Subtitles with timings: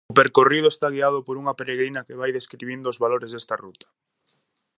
[0.11, 3.87] O percorrido está guiado por unha peregrina que vai describindo os valores desta ruta.